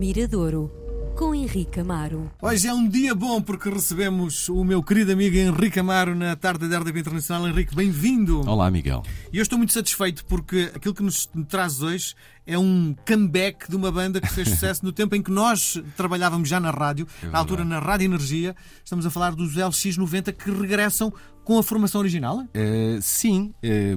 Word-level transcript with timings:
Miradouro, 0.00 0.72
com 1.14 1.34
Henrique 1.34 1.78
Amaro. 1.78 2.30
Hoje 2.40 2.66
é 2.66 2.72
um 2.72 2.88
dia 2.88 3.14
bom 3.14 3.42
porque 3.42 3.68
recebemos 3.68 4.48
o 4.48 4.64
meu 4.64 4.82
querido 4.82 5.12
amigo 5.12 5.36
Henrique 5.36 5.78
Amaro 5.78 6.14
na 6.14 6.34
tarde 6.34 6.66
da 6.70 6.78
RDP 6.78 7.00
Internacional. 7.00 7.46
Henrique, 7.46 7.76
bem-vindo. 7.76 8.40
Olá, 8.48 8.70
Miguel. 8.70 9.02
E 9.30 9.36
eu 9.36 9.42
estou 9.42 9.58
muito 9.58 9.74
satisfeito 9.74 10.24
porque 10.24 10.72
aquilo 10.74 10.94
que 10.94 11.02
nos 11.02 11.28
traz 11.50 11.82
hoje 11.82 12.14
é 12.52 12.58
um 12.58 12.94
comeback 13.06 13.68
de 13.70 13.76
uma 13.76 13.90
banda 13.92 14.20
que 14.20 14.28
fez 14.28 14.48
sucesso 14.50 14.84
no 14.84 14.92
tempo 14.92 15.14
em 15.14 15.22
que 15.22 15.30
nós 15.30 15.80
trabalhávamos 15.96 16.48
já 16.48 16.58
na 16.60 16.70
rádio, 16.70 17.06
É 17.22 17.26
na 17.28 17.38
altura 17.38 17.64
na 17.64 17.78
Rádio 17.78 18.04
Energia. 18.06 18.54
Estamos 18.84 19.04
a 19.06 19.10
falar 19.10 19.34
dos 19.34 19.54
LX90 19.56 20.32
que 20.32 20.50
regressam 20.50 21.12
com 21.44 21.58
a 21.58 21.62
formação 21.62 22.00
original. 22.00 22.44
Eh, 22.54 22.98
sim, 23.00 23.52
eh, 23.62 23.96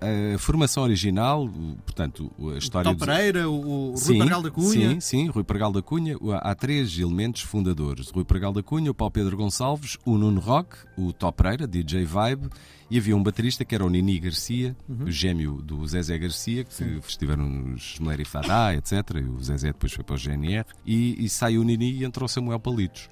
eh, 0.00 0.34
a 0.34 0.38
formação 0.38 0.82
original, 0.82 1.44
o- 1.46 1.76
portanto, 1.86 2.30
a 2.54 2.58
história 2.58 2.94
Tó 2.94 3.06
Pereira, 3.06 3.48
o, 3.48 3.54
o 3.54 3.88
Rui 3.92 3.96
Sim, 3.96 4.18
Pargal 4.18 4.42
da 4.42 4.50
Cunha. 4.50 4.90
Sim, 4.90 5.00
sim, 5.00 5.28
Rui 5.28 5.44
Pregal 5.44 5.72
da 5.72 5.80
Cunha. 5.80 6.16
Há 6.42 6.54
três 6.54 6.98
elementos 6.98 7.42
fundadores: 7.42 8.10
Rui 8.10 8.24
Pregal 8.24 8.52
da 8.52 8.62
Cunha, 8.62 8.90
o 8.90 8.94
Paulo 8.94 9.12
Pedro 9.12 9.36
Gonçalves, 9.36 9.96
o 10.04 10.18
Nuno 10.18 10.40
Rock, 10.40 10.76
o 10.98 11.12
Tó 11.12 11.30
Pereira, 11.32 11.66
DJ 11.66 12.04
Vibe, 12.04 12.48
e 12.90 12.98
havia 12.98 13.16
um 13.16 13.22
baterista 13.22 13.64
que 13.64 13.74
era 13.74 13.84
o 13.84 13.88
Nini 13.88 14.18
Garcia, 14.18 14.76
Uhum. 14.88 15.04
o 15.06 15.10
gêmeo 15.10 15.62
do 15.62 15.86
Zezé 15.86 16.18
Garcia, 16.18 16.64
que 16.64 16.84
estiveram 17.08 17.49
nos 17.50 17.98
Meleri 17.98 18.24
Fadá, 18.24 18.74
etc. 18.74 18.92
E 19.16 19.28
o 19.28 19.40
Zezé 19.40 19.68
depois 19.68 19.92
foi 19.92 20.04
para 20.04 20.14
o 20.14 20.18
GNR. 20.18 20.64
E, 20.84 21.24
e 21.24 21.28
sai 21.28 21.58
o 21.58 21.62
Nini 21.62 21.92
e 21.92 22.04
entrou 22.04 22.28
Samuel 22.28 22.60
Palitos. 22.60 23.08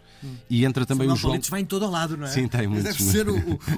E 0.51 0.65
entra 0.65 0.85
também 0.85 1.07
Samuel 1.07 1.15
o 1.15 1.19
João. 1.19 1.31
Palitos 1.33 1.51
vai 1.51 1.61
em 1.61 1.65
todo 1.65 1.87
o 1.87 1.91
lado, 1.91 2.17
não 2.17 2.27
é? 2.27 2.31
Sim, 2.31 2.49
tem 2.49 2.67
muitos, 2.67 2.85
Deve 2.97 3.03
ser 3.03 3.29
o, 3.29 3.37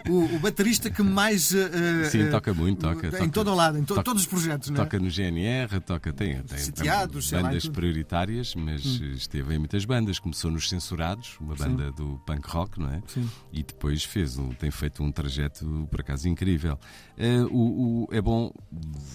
o- 0.08 0.36
o 0.36 0.38
baterista 0.38 0.88
que 0.90 1.02
mais. 1.02 1.52
eh, 1.54 1.70
eh, 2.04 2.10
Sim, 2.10 2.30
toca 2.30 2.54
muito, 2.54 2.80
toca. 2.80 3.06
Em 3.08 3.10
toca- 3.10 3.28
todo 3.28 3.50
o 3.50 3.54
lado, 3.54 3.78
em 3.78 3.82
to- 3.82 3.94
toca- 3.94 4.02
todos 4.04 4.22
os 4.22 4.28
projetos, 4.28 4.70
não 4.70 4.76
é? 4.80 4.84
Toca 4.84 4.98
no 4.98 5.10
GNR, 5.10 5.80
toca, 5.80 6.12
tem, 6.12 6.42
tem, 6.42 6.58
Sitiados, 6.58 7.28
tem 7.30 7.40
lá, 7.42 7.48
bandas. 7.48 7.64
Hum. 7.66 7.72
prioritárias, 7.72 8.54
mas 8.54 8.84
esteve 8.84 9.54
em 9.54 9.58
muitas 9.58 9.84
bandas. 9.84 10.18
Começou 10.18 10.50
nos 10.50 10.68
Censurados, 10.68 11.36
uma 11.40 11.54
banda 11.54 11.90
do 11.92 12.20
punk 12.26 12.48
rock, 12.48 12.78
não 12.80 12.88
é? 12.90 13.02
Sim. 13.06 13.28
E 13.52 13.62
depois 13.62 14.04
fez 14.04 14.38
um, 14.38 14.50
tem 14.50 14.70
feito 14.70 15.02
um 15.02 15.10
trajeto, 15.12 15.86
por 15.90 16.00
acaso, 16.00 16.28
incrível. 16.28 16.78
Eh, 17.18 17.40
o, 17.50 18.04
o- 18.04 18.08
é 18.12 18.20
bom, 18.20 18.52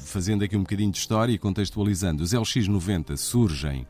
fazendo 0.06 0.44
aqui 0.44 0.56
um 0.56 0.62
bocadinho 0.62 0.92
de 0.92 0.98
história 0.98 1.32
e 1.34 1.38
contextualizando, 1.38 2.24
os 2.24 2.34
LX90 2.34 3.18
surgem 3.18 3.88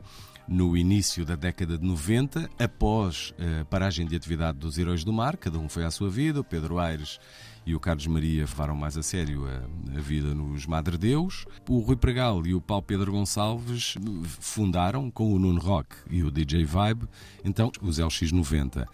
no 0.48 0.76
início 0.76 1.24
da 1.24 1.34
década 1.34 1.76
de 1.76 1.84
90, 1.84 2.48
após 2.58 3.34
a 3.60 3.64
paragem 3.64 4.06
de 4.06 4.14
atividade 4.14 4.58
dos 4.58 4.78
Heróis 4.78 5.04
do 5.04 5.12
Mar, 5.12 5.36
cada 5.36 5.58
um 5.58 5.68
foi 5.68 5.84
à 5.84 5.90
sua 5.90 6.08
vida, 6.08 6.40
o 6.40 6.44
Pedro 6.44 6.78
Aires 6.78 7.18
e 7.66 7.74
o 7.74 7.80
Carlos 7.80 8.06
Maria 8.06 8.42
levaram 8.42 8.76
mais 8.76 8.96
a 8.96 9.02
sério 9.02 9.44
a, 9.46 9.98
a 9.98 10.00
vida 10.00 10.32
nos 10.32 10.66
Madre 10.66 10.96
Deus. 10.96 11.44
O 11.68 11.80
Rui 11.80 11.96
Pregal 11.96 12.46
e 12.46 12.54
o 12.54 12.60
Paulo 12.60 12.84
Pedro 12.84 13.10
Gonçalves 13.10 13.96
fundaram, 14.38 15.10
com 15.10 15.32
o 15.32 15.38
Nuno 15.38 15.60
Rock 15.60 15.96
e 16.08 16.22
o 16.22 16.30
DJ 16.30 16.64
Vibe, 16.64 17.08
então 17.44 17.72
os 17.82 17.98
LX90. 17.98 18.86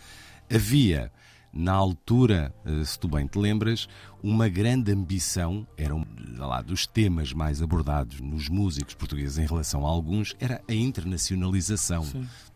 Havia 0.50 1.12
na 1.53 1.72
altura, 1.72 2.55
eh, 2.64 2.84
se 2.84 2.98
tu 2.98 3.08
bem 3.08 3.27
te 3.27 3.39
lembras, 3.39 3.86
uma 4.22 4.48
grande 4.48 4.91
ambição, 4.91 5.67
era 5.77 5.94
um 5.94 6.05
lá, 6.39 6.62
dos 6.62 6.86
temas 6.86 7.33
mais 7.33 7.61
abordados 7.61 8.20
nos 8.20 8.48
músicos 8.48 8.94
portugueses 8.94 9.39
em 9.39 9.47
relação 9.47 9.86
a 9.86 9.91
alguns, 9.91 10.34
era 10.41 10.62
a 10.67 10.72
internacionalização. 10.72 12.06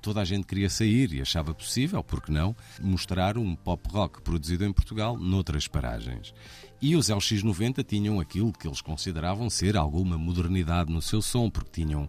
Toda 0.01 0.21
a 0.21 0.25
gente 0.25 0.47
queria 0.47 0.71
sair 0.71 1.13
e 1.13 1.21
achava 1.21 1.53
possível, 1.53 2.03
porque 2.03 2.33
não, 2.33 2.57
mostrar 2.81 3.37
um 3.37 3.55
pop 3.55 3.87
rock 3.91 4.23
produzido 4.23 4.65
em 4.65 4.73
Portugal 4.73 5.19
noutras 5.19 5.69
paragens. 5.69 6.33
E 6.81 6.95
os 6.97 7.09
LX90 7.09 7.85
tinham 7.85 8.21
aquilo 8.21 8.53
que 8.53 8.67
eles 8.67 8.81
consideravam 8.81 9.51
ser 9.51 9.77
alguma 9.77 10.17
modernidade 10.17 10.93
no 10.93 11.03
seu 11.03 11.21
som, 11.21 11.51
porque 11.51 11.83
tinham 11.83 12.09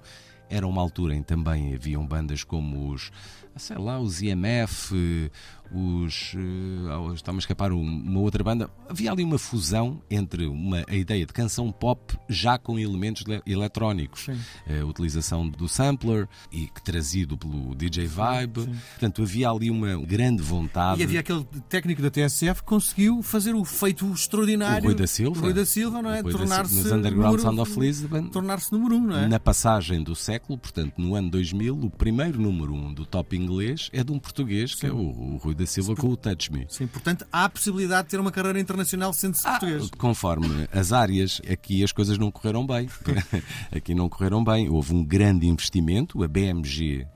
era 0.50 0.66
uma 0.66 0.82
altura 0.82 1.14
em 1.16 1.22
que 1.22 1.28
também 1.28 1.74
haviam 1.74 2.06
bandas 2.06 2.44
como 2.44 2.92
os, 2.92 3.12
sei 3.58 3.78
lá, 3.78 4.00
os 4.00 4.22
IMF, 4.22 5.30
os. 5.72 6.34
Uh, 6.34 7.14
Está-me 7.14 7.38
a 7.38 7.40
escapar 7.40 7.72
um- 7.72 7.82
uma 7.82 8.20
outra 8.20 8.44
banda. 8.44 8.70
Havia 8.90 9.12
ali 9.12 9.24
uma 9.24 9.38
fusão 9.38 10.02
entre 10.10 10.46
uma, 10.46 10.84
a 10.88 10.96
ideia 10.96 11.26
de 11.26 11.34
canção 11.34 11.72
pop 11.72 12.18
já 12.30 12.58
com 12.58 12.78
elementos 12.80 13.24
le- 13.26 13.42
eletrónicos. 13.46 14.26
Sim. 14.26 14.38
A 14.82 14.86
utilização 14.86 15.48
do 15.50 15.68
sampler 15.68 16.28
e 16.52 16.68
que 16.68 16.82
trazido 16.82 17.38
pelo 17.38 17.76
DJ 17.76 18.08
Vibe. 18.08 18.66
Portanto, 18.92 19.22
havia 19.24 19.50
ali 19.50 19.70
uma 19.70 19.96
grande 20.06 20.42
vontade. 20.42 21.02
E 21.02 21.04
havia 21.04 21.20
aquele 21.20 21.44
técnico 21.70 22.02
da 22.02 22.10
TSF 22.10 22.62
que 22.62 22.68
conseguiu 22.68 23.22
fazer 23.24 23.54
o 23.56 23.64
feito 23.66 24.12
extraordinário. 24.12 24.84
O 24.84 24.88
Rui 24.88 24.96
da 24.96 25.08
Silva. 25.08 25.42
Rui 25.42 25.54
da 25.54 25.66
Silva, 25.66 26.02
não 26.02 26.12
é? 26.12 26.22
Tornar-se. 26.24 26.76
Nos 26.76 26.86
Underground 26.92 27.26
número- 27.26 27.42
Sound 27.42 27.60
of 27.62 27.80
Lisbon. 27.80 28.28
Tornar-se 28.30 28.72
número 28.72 28.96
um, 28.96 29.08
não 29.08 29.18
é? 29.18 29.28
Na 29.28 29.40
passagem 29.40 30.04
do 30.04 30.16
século, 30.16 30.58
portanto, 30.58 30.94
no 30.98 31.16
ano 31.16 31.30
2000, 31.30 31.78
o 31.78 31.90
primeiro 31.90 32.40
número 32.42 32.74
um 32.74 32.94
do 32.94 33.06
top 33.06 33.36
inglês 33.36 33.90
é 33.94 34.04
de 34.04 34.12
um 34.12 34.20
português, 34.20 34.74
que 34.76 34.86
é 34.86 34.92
o, 34.92 34.98
o 34.98 35.38
Rui 35.38 35.56
da 35.58 35.66
Silva, 35.66 35.96
com 35.96 36.08
o 36.10 36.16
Touch 36.18 36.52
Me. 36.52 36.66
Sim, 36.70 36.88
portanto, 36.88 37.26
há 37.32 37.46
a 37.46 37.50
possibilidade 37.50 38.04
de 38.08 38.12
ter 38.12 38.20
uma 38.20 38.32
carreira 38.32 38.60
internacional 38.60 39.12
sendo-se 39.14 39.46
Ah, 39.48 39.52
português. 39.52 39.90
conforme 39.98 40.68
as 40.72 40.94
áreas, 40.94 41.42
aqui 41.52 41.84
as 41.84 41.92
coisas 41.92 42.18
não 42.18 42.32
correram 42.32 42.66
bem. 42.66 42.88
aqui 43.72 43.94
não 43.94 44.08
correram 44.10 44.44
bem. 44.44 44.70
Houve 44.70 44.94
um 44.94 45.04
grande 45.04 45.48
investimento. 45.48 46.24
A 46.24 46.28
BMG, 46.28 47.08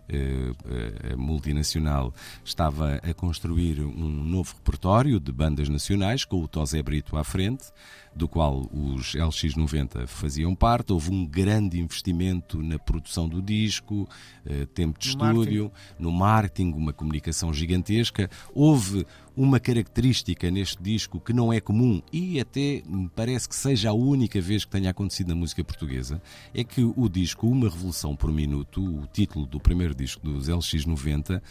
multinacional, 1.17 2.13
estava 2.43 2.95
a 2.95 3.13
construir 3.13 3.81
um 3.81 4.09
novo 4.23 4.53
repertório 4.55 5.19
de 5.19 5.31
bandas 5.31 5.69
nacionais, 5.69 6.25
com 6.25 6.41
o 6.41 6.47
Tosé 6.47 6.81
Brito 6.81 7.17
à 7.17 7.23
frente, 7.23 7.71
do 8.15 8.27
qual 8.27 8.69
os 8.73 9.13
LX90 9.15 10.05
faziam 10.05 10.53
parte. 10.53 10.91
Houve 10.91 11.11
um 11.11 11.25
grande 11.25 11.79
investimento 11.79 12.61
na 12.61 12.77
produção 12.77 13.27
do 13.27 13.41
disco, 13.41 14.07
eh, 14.45 14.65
tempo 14.73 14.99
de 14.99 15.15
No 15.15 15.25
estúdio, 15.25 15.71
no 15.97 16.11
marketing, 16.11 16.73
uma 16.73 16.93
comunicação 16.93 17.53
gigantesca. 17.53 18.29
Houve 18.53 19.05
uma 19.35 19.59
característica 19.59 20.49
neste 20.51 20.81
disco 20.81 21.19
que 21.19 21.33
não 21.33 21.51
é 21.51 21.59
comum 21.59 22.01
e 22.11 22.39
até 22.39 22.81
me 22.87 23.09
parece 23.09 23.47
que 23.47 23.55
seja 23.55 23.89
a 23.89 23.93
única 23.93 24.39
vez 24.41 24.65
que 24.65 24.71
tenha 24.71 24.89
acontecido 24.89 25.29
na 25.29 25.35
música 25.35 25.63
portuguesa, 25.63 26.21
é 26.53 26.63
que 26.63 26.83
o 26.83 27.09
disco 27.09 27.47
Uma 27.47 27.69
Revolução 27.69 28.15
por 28.15 28.31
Minuto, 28.31 28.83
o 28.83 29.07
título 29.07 29.45
do 29.45 29.59
primeiro 29.59 29.95
disco 29.95 30.21
dos 30.21 30.47
LX90, 30.47 31.41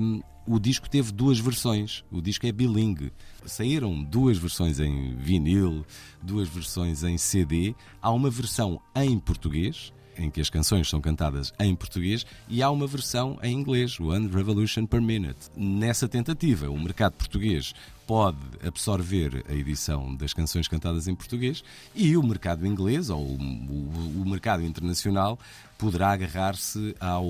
hum, 0.00 0.20
o 0.46 0.58
disco 0.58 0.88
teve 0.88 1.12
duas 1.12 1.38
versões. 1.38 2.04
O 2.10 2.20
disco 2.20 2.46
é 2.46 2.52
bilingue. 2.52 3.12
Saíram 3.44 4.02
duas 4.02 4.38
versões 4.38 4.80
em 4.80 5.14
vinil, 5.14 5.84
duas 6.22 6.48
versões 6.48 7.04
em 7.04 7.16
CD. 7.18 7.74
Há 8.02 8.10
uma 8.10 8.30
versão 8.30 8.80
em 8.96 9.18
português, 9.18 9.92
em 10.20 10.30
que 10.30 10.40
as 10.40 10.50
canções 10.50 10.88
são 10.88 11.00
cantadas 11.00 11.52
em 11.58 11.74
português, 11.74 12.24
e 12.48 12.62
há 12.62 12.70
uma 12.70 12.86
versão 12.86 13.38
em 13.42 13.52
inglês, 13.52 13.98
One 13.98 14.28
Revolution 14.28 14.86
per 14.86 15.00
Minute. 15.00 15.48
Nessa 15.56 16.06
tentativa, 16.08 16.70
o 16.70 16.78
mercado 16.78 17.12
português 17.14 17.72
pode 18.06 18.38
absorver 18.66 19.44
a 19.48 19.52
edição 19.54 20.14
das 20.16 20.32
canções 20.34 20.66
cantadas 20.68 21.06
em 21.08 21.14
português 21.14 21.62
e 21.94 22.16
o 22.16 22.22
mercado 22.22 22.66
inglês, 22.66 23.08
ou 23.08 23.20
o, 23.24 23.34
o- 23.34 24.22
o 24.22 24.28
mercado 24.28 24.64
internacional, 24.64 25.38
poderá 25.78 26.10
agarrar-se 26.10 26.94
ao. 27.00 27.24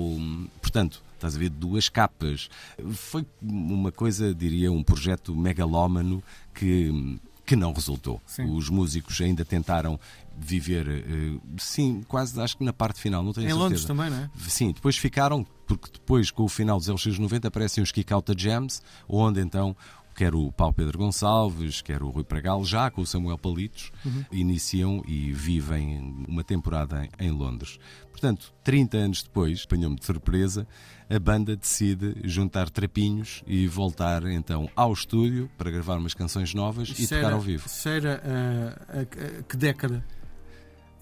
Portanto, 0.61 1.01
estás 1.15 1.35
a 1.35 1.39
ver 1.39 1.49
duas 1.49 1.87
capas. 1.87 2.49
Foi 2.93 3.25
uma 3.41 3.91
coisa, 3.91 4.33
diria, 4.33 4.71
um 4.71 4.83
projeto 4.83 5.35
megalómano 5.35 6.21
que 6.53 7.19
que 7.43 7.55
não 7.57 7.73
resultou. 7.73 8.21
Sim. 8.25 8.45
Os 8.55 8.69
músicos 8.69 9.19
ainda 9.19 9.43
tentaram 9.43 9.99
viver, 10.37 10.87
eh, 10.87 11.39
sim, 11.57 12.01
quase 12.07 12.39
acho 12.41 12.57
que 12.57 12.63
na 12.63 12.73
parte 12.73 12.99
final, 12.99 13.23
não 13.23 13.31
tenho 13.33 13.45
Em 13.45 13.49
certeza. 13.49 13.63
Londres 13.63 13.85
também, 13.85 14.09
não 14.09 14.17
é? 14.17 14.29
Sim, 14.47 14.71
depois 14.71 14.97
ficaram, 14.97 15.45
porque 15.67 15.89
depois 15.93 16.31
com 16.31 16.43
o 16.43 16.49
final 16.49 16.77
dos 16.77 16.87
LX90 16.87 17.45
aparecem 17.45 17.83
os 17.83 17.91
Kick 17.91 18.11
Out 18.11 18.33
the 18.33 18.41
Jams, 18.41 18.81
onde 19.07 19.39
então 19.41 19.75
quer 20.13 20.35
o 20.35 20.51
Paulo 20.51 20.73
Pedro 20.73 20.97
Gonçalves, 20.97 21.81
quer 21.81 22.03
o 22.03 22.09
Rui 22.09 22.23
Pragal, 22.23 22.65
já 22.65 22.91
com 22.91 23.01
o 23.01 23.07
Samuel 23.07 23.37
Palitos, 23.37 23.91
iniciam 24.31 25.01
e 25.07 25.31
vivem 25.31 26.25
uma 26.27 26.43
temporada 26.43 27.07
em, 27.19 27.27
em 27.27 27.31
Londres. 27.31 27.79
Portanto, 28.11 28.53
30 28.63 28.97
anos 28.97 29.23
depois, 29.23 29.63
apanhou-me 29.65 29.95
de 29.95 30.05
surpresa, 30.05 30.67
a 31.09 31.17
banda 31.17 31.55
decide 31.55 32.15
juntar 32.25 32.69
trapinhos 32.69 33.41
e 33.47 33.67
voltar 33.67 34.23
então 34.25 34.69
ao 34.75 34.91
estúdio 34.93 35.49
para 35.57 35.71
gravar 35.71 35.97
umas 35.97 36.13
canções 36.13 36.53
novas 36.53 36.89
e 36.89 37.03
Isso 37.03 37.15
tocar 37.15 37.31
ao 37.33 37.39
vivo. 37.41 37.65
isso 37.65 37.89
era, 37.89 38.21
ah, 38.23 38.97
a- 38.99 39.01
a- 39.39 39.43
que 39.43 39.57
década? 39.57 40.05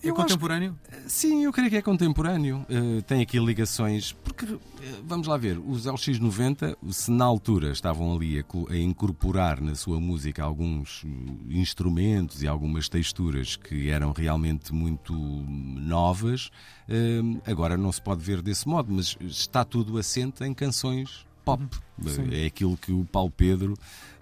É 0.03 0.09
Eu 0.09 0.15
contemporâneo? 0.15 0.77
Sim, 1.07 1.43
eu 1.43 1.51
creio 1.51 1.69
que 1.69 1.75
é 1.75 1.81
contemporâneo. 1.81 2.65
Eh, 2.69 3.01
tem 3.01 3.21
aqui 3.21 3.37
ligações. 3.37 4.13
Porque, 4.13 4.45
eh, 4.45 4.57
vamos 5.03 5.27
lá 5.27 5.35
ver, 5.35 5.57
os 5.59 5.85
LX90, 5.85 6.77
se 6.89 7.11
na 7.11 7.25
altura 7.25 7.71
estavam 7.71 8.15
ali 8.15 8.39
a, 8.39 8.73
a 8.73 8.77
incorporar 8.77 9.59
na 9.59 9.75
sua 9.75 9.99
música 9.99 10.41
alguns 10.41 11.03
eh, 11.05 11.57
instrumentos 11.57 12.41
e 12.41 12.47
algumas 12.47 12.87
texturas 12.87 13.57
que 13.57 13.89
eram 13.89 14.13
realmente 14.13 14.73
muito 14.73 15.13
novas, 15.13 16.49
eh, 16.87 17.21
agora 17.45 17.75
não 17.77 17.91
se 17.91 18.01
pode 18.01 18.23
ver 18.23 18.41
desse 18.41 18.67
modo, 18.67 18.93
mas 18.93 19.17
está 19.21 19.65
tudo 19.65 19.97
assente 19.97 20.43
em 20.45 20.53
canções 20.53 21.27
pop. 21.57 21.79
É 22.31 22.45
aquilo 22.45 22.77
que 22.77 22.91
o 22.91 23.03
Paulo 23.05 23.31
Pedro 23.31 23.73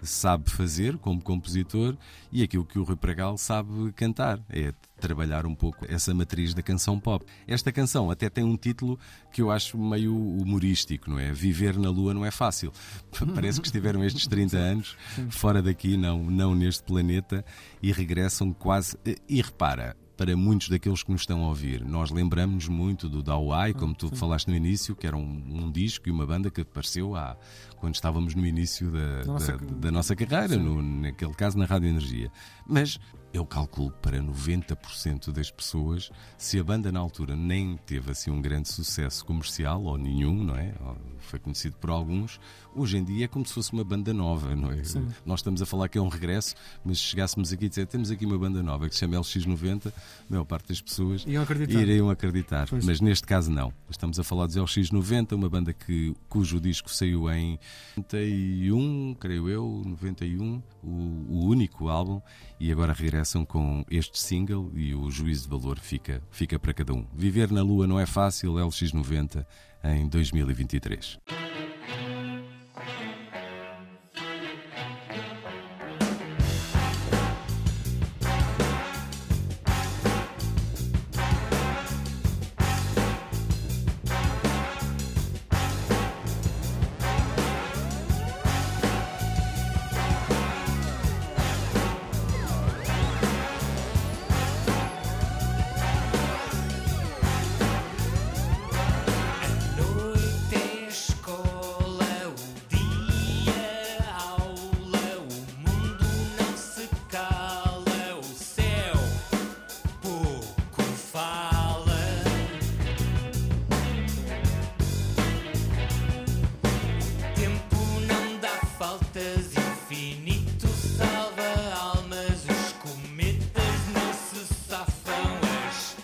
sabe 0.02 0.50
fazer 0.50 0.98
como 0.98 1.22
compositor 1.22 1.96
e 2.32 2.44
aquilo 2.44 2.66
que 2.66 2.80
o 2.80 2.84
Rui 2.84 2.96
Pragal 2.96 3.38
sabe 3.38 3.92
cantar. 3.94 4.40
É 4.50 4.74
trabalhar 5.00 5.46
um 5.46 5.54
pouco 5.54 5.86
essa 5.88 6.14
matriz 6.14 6.54
da 6.54 6.62
canção 6.62 7.00
pop. 7.00 7.26
Esta 7.48 7.72
canção 7.72 8.10
até 8.10 8.30
tem 8.30 8.44
um 8.44 8.58
título 8.58 9.00
que 9.32 9.42
eu 9.42 9.52
acho 9.52 9.78
meio 9.78 10.16
humorístico, 10.16 11.10
não 11.10 11.20
é? 11.20 11.32
Viver 11.32 11.78
na 11.78 11.90
Lua 11.90 12.14
não 12.14 12.26
é 12.26 12.32
fácil. 12.32 12.72
Parece 13.36 13.62
que 13.62 13.68
estiveram 13.68 14.04
estes 14.04 14.26
30 14.28 14.58
anos 14.58 14.98
fora 15.30 15.62
daqui, 15.62 15.98
não, 15.98 16.24
não 16.24 16.56
neste 16.56 16.84
planeta, 16.84 17.46
e 17.82 17.92
regressam 17.92 18.52
quase. 18.54 18.98
E 19.30 19.42
repara, 19.42 19.96
para 20.18 20.36
muitos 20.36 20.68
daqueles 20.68 21.04
que 21.04 21.12
nos 21.12 21.22
estão 21.22 21.44
a 21.44 21.48
ouvir. 21.48 21.86
Nós 21.86 22.10
lembramos 22.10 22.68
muito 22.68 23.08
do 23.08 23.22
Dawai, 23.22 23.74
como 23.74 23.94
tu 23.94 24.14
falaste 24.16 24.48
no 24.48 24.56
início, 24.56 24.96
que 24.96 25.06
era 25.06 25.16
um, 25.16 25.44
um, 25.48 25.72
disco 25.72 26.10
e 26.10 26.12
uma 26.12 26.26
banda 26.26 26.50
que 26.50 26.62
apareceu 26.62 27.16
há, 27.16 27.38
quando 27.78 27.94
estávamos 27.94 28.34
no 28.34 28.46
início 28.46 28.90
da 28.90 29.24
nossa, 29.26 29.58
da, 29.58 29.66
da 29.76 29.92
nossa 29.92 30.16
carreira, 30.16 30.58
no, 30.58 30.82
naquele 30.82 31.34
caso 31.34 31.58
na 31.58 31.66
Rádio 31.66 31.90
Energia. 31.90 32.32
Mas 32.66 33.00
eu 33.34 33.46
calculo 33.46 33.92
para 34.02 34.22
90% 34.22 35.32
das 35.32 35.52
pessoas, 35.52 36.10
se 36.38 36.60
a 36.60 36.64
banda 36.64 36.92
na 36.92 37.00
altura 37.00 37.36
nem 37.36 37.78
teve 37.78 38.12
assim 38.12 38.32
um 38.32 38.42
grande 38.42 38.70
sucesso 38.70 39.24
comercial, 39.26 39.84
ou 39.84 39.98
nenhum, 39.98 40.44
não 40.44 40.56
é? 40.56 40.74
Foi 41.20 41.40
conhecido 41.40 41.76
por 41.78 41.90
alguns, 41.90 42.40
hoje 42.76 42.98
em 42.98 43.04
dia 43.04 43.26
é 43.26 43.28
como 43.28 43.46
se 43.46 43.54
fosse 43.54 43.74
uma 43.74 43.84
banda 43.84 44.14
nova, 44.14 44.56
não 44.56 44.72
é? 44.72 44.84
Sim. 44.84 45.08
Nós 45.26 45.40
estamos 45.40 45.62
a 45.62 45.66
falar 45.66 45.90
que 45.90 45.98
é 45.98 46.02
um 46.02 46.08
regresso, 46.08 46.56
mas 46.86 47.00
se 47.00 47.06
chegássemos 47.06 47.52
aqui 47.52 47.66
e 47.66 47.70
dizer 47.70 47.86
temos 47.88 48.12
aqui 48.12 48.26
uma 48.26 48.38
banda 48.38 48.64
nova 48.64 48.88
que 48.88 48.96
se 48.96 49.02
chama 49.02 49.18
LX90, 49.18 49.88
a 49.88 49.92
maior 50.30 50.46
parte 50.46 50.70
das 50.70 50.82
pessoas 50.82 51.26
acreditar. 51.38 51.82
iriam 51.82 52.10
acreditar. 52.10 52.68
Pois. 52.70 52.86
Mas 52.86 53.02
neste 53.02 53.26
caso 53.28 53.52
não. 53.52 53.74
Estamos 53.90 54.20
a 54.20 54.24
falar 54.24 54.48
dos 54.48 54.56
LX90, 54.56 55.34
uma 55.34 55.50
banda 55.50 55.74
que, 55.74 56.16
cujo 56.30 56.60
disco 56.60 56.90
saiu 56.90 57.30
em 57.30 57.60
91, 57.98 59.16
creio 59.20 59.50
eu, 59.50 59.82
91, 59.86 60.62
o, 60.84 60.88
o 60.88 61.46
único 61.48 61.90
álbum, 61.90 62.22
e 62.60 62.72
agora 62.72 62.94
regressam 63.18 63.44
com 63.44 63.84
este 63.90 64.20
single 64.20 64.72
e 64.76 64.94
o 64.94 65.10
juízo 65.10 65.44
de 65.44 65.50
valor 65.50 65.80
fica, 65.80 66.22
fica 66.30 66.60
para 66.60 66.74
cada 66.74 66.94
um. 66.94 67.06
Viver 67.16 67.52
na 67.52 67.64
Lua 67.64 67.88
não 67.88 68.00
é 68.00 68.06
fácil, 68.06 68.54
LX90 68.54 69.46
em 69.84 70.08
2023. 70.08 71.18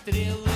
Ganha 0.06 0.53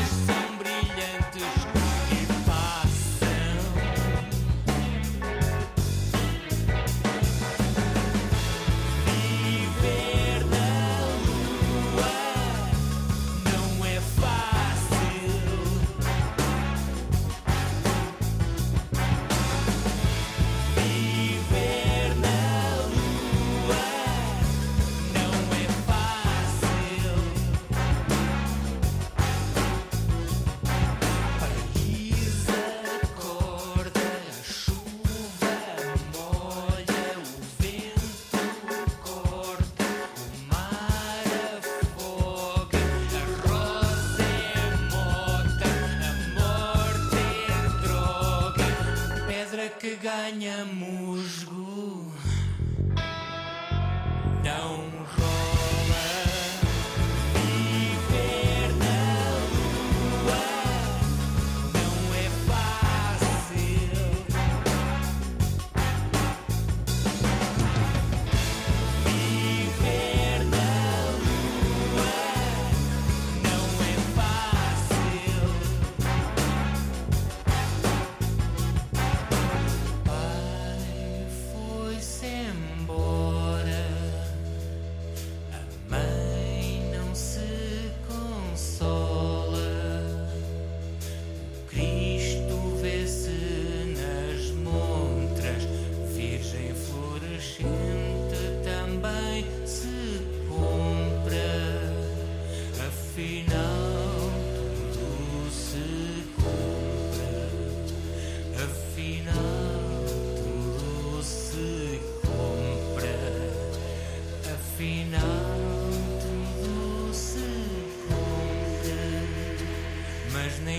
nyamu 50.39 50.88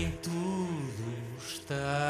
nem 0.00 0.10
tudo 0.22 1.14
está 1.46 2.09